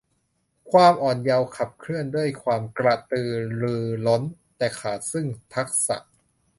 [0.71, 3.29] ความอ่อนเยาว์ขับเคลื่อนด้วยความกระตือ
[3.61, 4.21] รือร้น
[4.57, 5.97] แต่ขาดซึ่งทักษะ